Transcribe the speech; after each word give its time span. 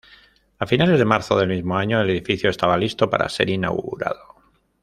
A 0.57 0.65
finales 0.65 0.97
de 0.97 1.05
marzo 1.05 1.37
del 1.37 1.49
mismo 1.49 1.77
año, 1.77 2.01
el 2.01 2.09
edificio 2.09 2.49
estaba 2.49 2.75
listo 2.75 3.07
para 3.11 3.29
ser 3.29 3.51
inaugurado. 3.51 4.33